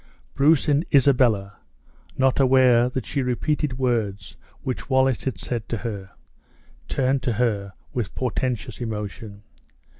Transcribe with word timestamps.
Bruce 0.33 0.67
and 0.67 0.83
Isabella, 0.91 1.57
not 2.17 2.39
aware 2.39 2.89
that 2.89 3.05
she 3.05 3.21
repeated 3.21 3.77
words 3.77 4.35
which 4.63 4.89
Wallace 4.89 5.25
had 5.25 5.37
said 5.39 5.69
to 5.69 5.77
her, 5.77 6.09
turned 6.87 7.21
to 7.21 7.33
her 7.33 7.73
with 7.93 8.15
portentous 8.15 8.81
emotion. 8.81 9.43